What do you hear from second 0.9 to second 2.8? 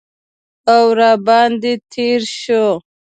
را باندې تیر شو